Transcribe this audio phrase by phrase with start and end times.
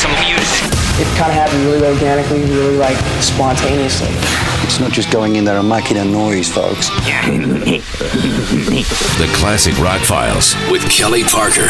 [0.00, 0.72] some music.
[0.96, 4.08] It kind of happened really organically, really like spontaneously.
[4.64, 6.88] It's not just going in there and making a noise, folks.
[9.20, 11.68] The Classic Rock Files with Kelly Parker.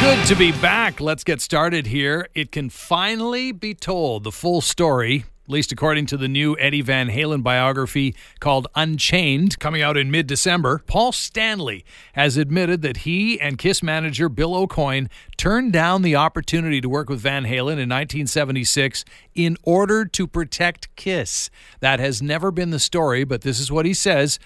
[0.00, 1.00] Good to be back.
[1.00, 2.28] Let's get started here.
[2.34, 6.82] It can finally be told the full story, at least according to the new Eddie
[6.82, 10.82] Van Halen biography called Unchained, coming out in mid December.
[10.86, 15.08] Paul Stanley has admitted that he and Kiss manager Bill Aucoin
[15.38, 20.94] turned down the opportunity to work with Van Halen in 1976 in order to protect
[20.96, 21.48] Kiss.
[21.80, 24.38] That has never been the story, but this is what he says.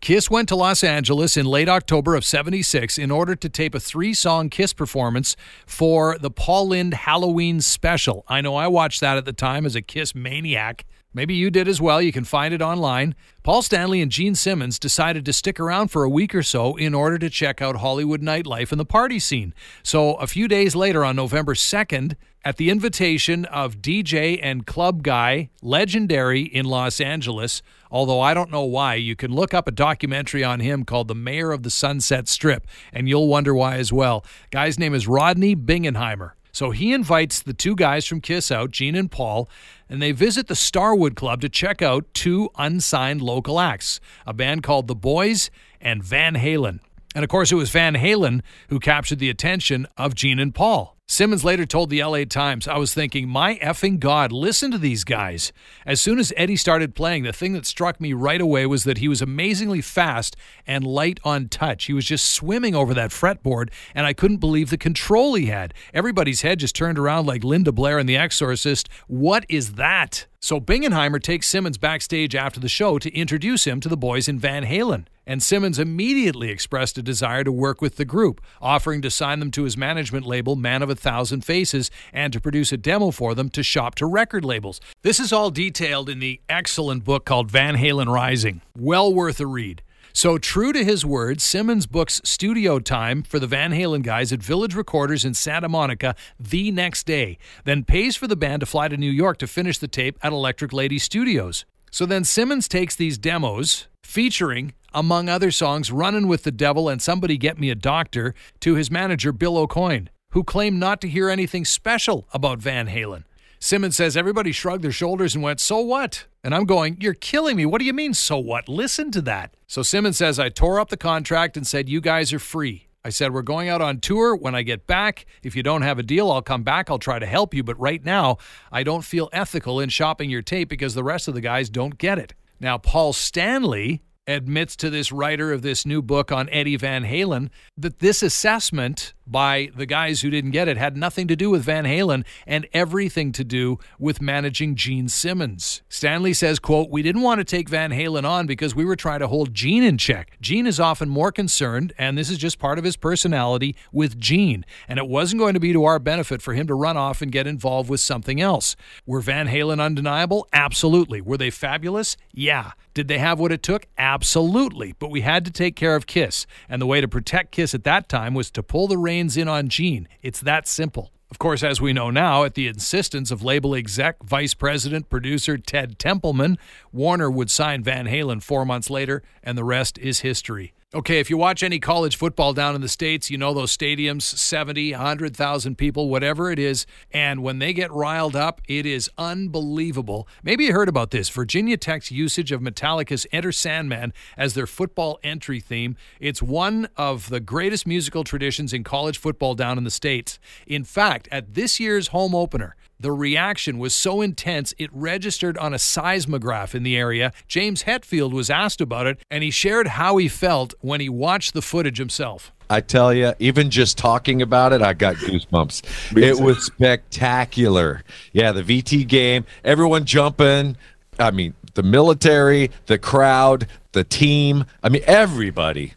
[0.00, 3.80] Kiss went to Los Angeles in late October of 76 in order to tape a
[3.80, 5.36] three song Kiss performance
[5.66, 8.24] for the Paul Lynde Halloween special.
[8.26, 10.86] I know I watched that at the time as a Kiss maniac.
[11.12, 12.00] Maybe you did as well.
[12.00, 13.14] You can find it online.
[13.42, 16.94] Paul Stanley and Gene Simmons decided to stick around for a week or so in
[16.94, 19.52] order to check out Hollywood nightlife and the party scene.
[19.82, 25.02] So, a few days later, on November 2nd, at the invitation of DJ and club
[25.02, 29.72] guy Legendary in Los Angeles, although I don't know why, you can look up a
[29.72, 33.92] documentary on him called The Mayor of the Sunset Strip, and you'll wonder why as
[33.92, 34.24] well.
[34.50, 36.32] Guy's name is Rodney Bingenheimer.
[36.52, 39.48] So he invites the two guys from Kiss out, Gene and Paul,
[39.88, 44.62] and they visit the Starwood Club to check out two unsigned local acts a band
[44.62, 46.80] called The Boys and Van Halen.
[47.14, 50.96] And of course, it was Van Halen who captured the attention of Gene and Paul.
[51.10, 55.02] Simmons later told the LA Times, I was thinking, my effing God, listen to these
[55.02, 55.52] guys.
[55.84, 58.98] As soon as Eddie started playing, the thing that struck me right away was that
[58.98, 60.36] he was amazingly fast
[60.68, 61.86] and light on touch.
[61.86, 65.74] He was just swimming over that fretboard, and I couldn't believe the control he had.
[65.92, 68.88] Everybody's head just turned around like Linda Blair in The Exorcist.
[69.08, 70.28] What is that?
[70.38, 74.38] So Bingenheimer takes Simmons backstage after the show to introduce him to the boys in
[74.38, 75.06] Van Halen.
[75.30, 79.52] And Simmons immediately expressed a desire to work with the group, offering to sign them
[79.52, 83.32] to his management label, Man of a Thousand Faces, and to produce a demo for
[83.36, 84.80] them to shop to record labels.
[85.02, 88.60] This is all detailed in the excellent book called Van Halen Rising.
[88.76, 89.82] Well worth a read.
[90.12, 94.42] So, true to his word, Simmons books studio time for the Van Halen guys at
[94.42, 98.88] Village Recorders in Santa Monica the next day, then pays for the band to fly
[98.88, 101.66] to New York to finish the tape at Electric Lady Studios.
[101.90, 107.02] So then Simmons takes these demos, featuring, among other songs, Runnin' with the Devil and
[107.02, 111.28] Somebody Get Me a Doctor, to his manager, Bill Aucoin, who claimed not to hear
[111.28, 113.24] anything special about Van Halen.
[113.58, 116.26] Simmons says everybody shrugged their shoulders and went, So what?
[116.42, 117.66] And I'm going, You're killing me.
[117.66, 118.68] What do you mean, so what?
[118.68, 119.54] Listen to that.
[119.66, 122.86] So Simmons says, I tore up the contract and said, You guys are free.
[123.04, 124.36] I said, We're going out on tour.
[124.36, 126.90] When I get back, if you don't have a deal, I'll come back.
[126.90, 127.62] I'll try to help you.
[127.62, 128.38] But right now,
[128.70, 131.96] I don't feel ethical in shopping your tape because the rest of the guys don't
[131.98, 132.34] get it.
[132.60, 137.48] Now, Paul Stanley admits to this writer of this new book on Eddie Van Halen
[137.76, 141.62] that this assessment by the guys who didn't get it had nothing to do with
[141.62, 145.82] Van Halen and everything to do with managing Gene Simmons.
[145.88, 149.20] Stanley says, quote, "We didn't want to take Van Halen on because we were trying
[149.20, 150.36] to hold Gene in check.
[150.40, 154.64] Gene is often more concerned and this is just part of his personality with Gene,
[154.88, 157.30] and it wasn't going to be to our benefit for him to run off and
[157.30, 158.76] get involved with something else.
[159.06, 160.48] Were Van Halen undeniable?
[160.52, 161.20] Absolutely.
[161.20, 162.16] Were they fabulous?
[162.32, 162.72] Yeah.
[162.92, 163.86] Did they have what it took?
[163.98, 164.94] Absolutely.
[164.98, 167.84] But we had to take care of Kiss, and the way to protect Kiss at
[167.84, 170.08] that time was to pull the reins in on Gene.
[170.22, 171.12] It's that simple.
[171.30, 175.58] Of course, as we know now, at the insistence of label exec, vice president, producer
[175.58, 176.58] Ted Templeman,
[176.92, 180.72] Warner would sign Van Halen four months later, and the rest is history.
[180.92, 184.22] Okay, if you watch any college football down in the States, you know those stadiums,
[184.22, 186.84] 70, 100,000 people, whatever it is.
[187.12, 190.26] And when they get riled up, it is unbelievable.
[190.42, 195.20] Maybe you heard about this Virginia Tech's usage of Metallica's Enter Sandman as their football
[195.22, 195.96] entry theme.
[196.18, 200.40] It's one of the greatest musical traditions in college football down in the States.
[200.66, 205.72] In fact, at this year's home opener, the reaction was so intense it registered on
[205.72, 207.32] a seismograph in the area.
[207.48, 211.54] James Hetfield was asked about it, and he shared how he felt when he watched
[211.54, 212.52] the footage himself.
[212.68, 216.16] I tell you, even just talking about it, I got goosebumps.
[216.22, 218.02] it was spectacular.
[218.32, 220.76] Yeah, the VT game, everyone jumping.
[221.18, 224.66] I mean, the military, the crowd, the team.
[224.82, 225.94] I mean, everybody.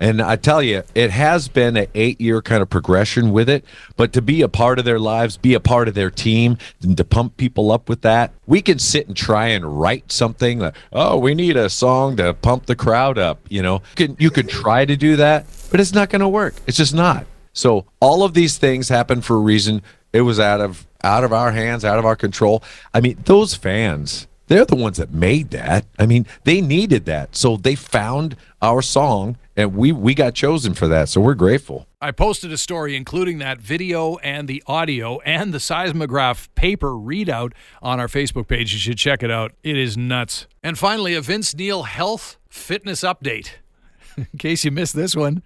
[0.00, 3.64] And I tell you, it has been an eight year kind of progression with it.
[3.96, 6.96] But to be a part of their lives, be a part of their team, and
[6.96, 10.74] to pump people up with that, we can sit and try and write something like,
[10.92, 13.40] oh, we need a song to pump the crowd up.
[13.48, 16.28] You know, you can, you could try to do that, but it's not going to
[16.28, 16.54] work.
[16.66, 17.26] It's just not.
[17.52, 19.82] So all of these things happen for a reason.
[20.12, 22.62] It was out of out of our hands, out of our control.
[22.92, 25.84] I mean, those fans, they're the ones that made that.
[25.98, 27.36] I mean, they needed that.
[27.36, 31.08] So they found our song, and we we got chosen for that.
[31.10, 31.86] So we're grateful.
[32.00, 37.52] I posted a story including that video and the audio and the seismograph paper readout
[37.82, 38.72] on our Facebook page.
[38.72, 39.52] You should check it out.
[39.62, 40.46] It is nuts.
[40.62, 43.50] And finally, a Vince Neil health fitness update.
[44.16, 45.42] in case you missed this one.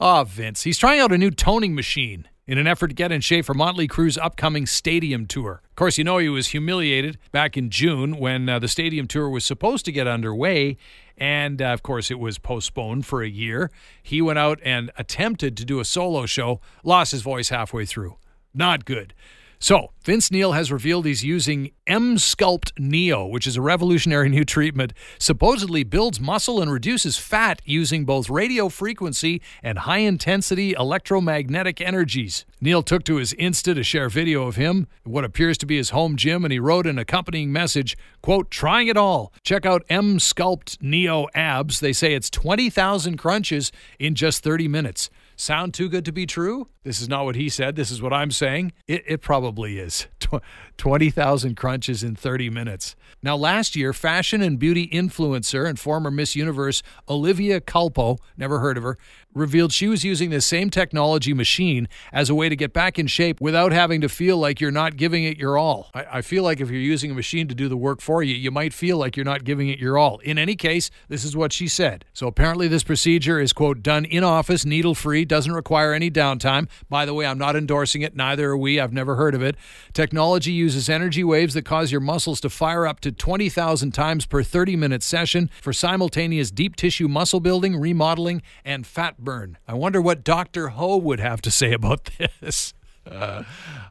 [0.00, 0.64] Oh, Vince.
[0.64, 3.52] He's trying out a new toning machine in an effort to get in shape for
[3.52, 5.60] Motley Crue's upcoming stadium tour.
[5.68, 9.28] Of course, you know he was humiliated back in June when uh, the stadium tour
[9.28, 10.78] was supposed to get underway,
[11.18, 13.70] and uh, of course, it was postponed for a year.
[14.02, 18.16] He went out and attempted to do a solo show, lost his voice halfway through.
[18.54, 19.12] Not good.
[19.60, 24.92] So, Vince Neil has revealed he's using Emsculpt Neo, which is a revolutionary new treatment,
[25.18, 32.46] supposedly builds muscle and reduces fat using both radio frequency and high intensity electromagnetic energies.
[32.60, 35.90] Neil took to his Insta to share video of him, what appears to be his
[35.90, 39.32] home gym, and he wrote an accompanying message, quote, trying it all.
[39.42, 41.80] Check out Emsculpt Neo abs.
[41.80, 45.10] They say it's 20,000 crunches in just 30 minutes.
[45.40, 46.66] Sound too good to be true?
[46.82, 47.76] This is not what he said.
[47.76, 48.72] This is what I'm saying.
[48.88, 50.08] It, it probably is.
[50.76, 52.96] 20,000 crunches in 30 minutes.
[53.22, 58.76] Now, last year, fashion and beauty influencer and former Miss Universe Olivia Culpo, never heard
[58.76, 58.98] of her,
[59.34, 63.06] revealed she was using the same technology machine as a way to get back in
[63.06, 65.90] shape without having to feel like you're not giving it your all.
[65.94, 68.34] I, I, feel like if you're using a machine to do the work for you,
[68.34, 70.18] you might feel like you're not giving it your all.
[70.20, 72.04] In any case, this is what she said.
[72.12, 76.68] So apparently, this procedure is, quote, done in office, needle free, doesn't require any downtime.
[76.88, 78.80] By the way, I'm not endorsing it, neither are we.
[78.80, 79.56] I've never heard of it.
[79.92, 84.42] Technology uses energy waves that cause your muscles to fire up to 20,000 times per
[84.42, 89.58] 30 minute session for simultaneous deep tissue muscle building, remodeling, and fat burn.
[89.68, 90.68] I wonder what Dr.
[90.68, 92.10] Ho would have to say about
[92.40, 92.74] this.
[93.08, 93.44] Uh,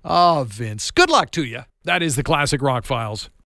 [0.04, 0.92] oh, Vince.
[0.92, 1.62] Good luck to you.
[1.84, 3.30] That is the classic Rock Files.